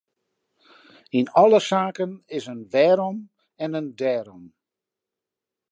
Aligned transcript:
Yn 1.19 1.27
alle 1.41 1.61
saken 1.69 2.11
is 2.37 2.45
in 2.53 2.61
wêrom 2.73 3.17
en 3.63 3.71
in 3.79 3.87
dêrom. 3.99 4.43